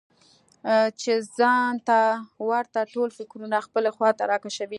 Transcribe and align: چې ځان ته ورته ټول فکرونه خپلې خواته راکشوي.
چې 1.01 1.11
ځان 1.37 1.73
ته 1.87 1.99
ورته 2.49 2.79
ټول 2.93 3.09
فکرونه 3.17 3.57
خپلې 3.65 3.89
خواته 3.95 4.23
راکشوي. 4.31 4.69